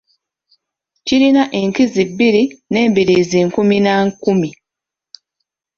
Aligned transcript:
Kirina 1.05 1.43
enkizi 1.59 2.03
bbiri 2.09 2.43
n'embiriizi 2.71 3.39
nkumi 3.47 3.77
na 3.85 3.93
nkumi. 4.07 4.49